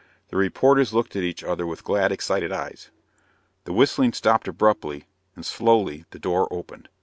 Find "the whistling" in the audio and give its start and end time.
3.65-4.13